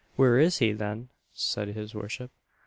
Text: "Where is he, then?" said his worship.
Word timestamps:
"Where 0.15 0.39
is 0.39 0.57
he, 0.57 0.71
then?" 0.71 1.09
said 1.31 1.67
his 1.67 1.93
worship. 1.93 2.31